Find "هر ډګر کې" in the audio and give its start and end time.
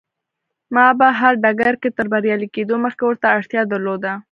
1.19-1.89